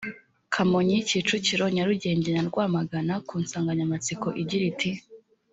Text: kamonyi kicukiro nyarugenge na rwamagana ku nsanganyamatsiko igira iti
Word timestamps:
kamonyi 0.53 0.97
kicukiro 1.07 1.65
nyarugenge 1.75 2.29
na 2.33 2.43
rwamagana 2.49 3.13
ku 3.27 3.33
nsanganyamatsiko 3.43 4.27
igira 4.41 4.65
iti 4.73 4.91